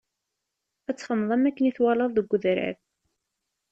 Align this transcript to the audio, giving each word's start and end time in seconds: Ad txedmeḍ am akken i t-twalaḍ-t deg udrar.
Ad 0.89 0.95
txedmeḍ 0.95 1.31
am 1.35 1.47
akken 1.49 1.65
i 1.65 1.71
t-twalaḍ-t 1.71 2.15
deg 2.17 2.33
udrar. 2.35 2.75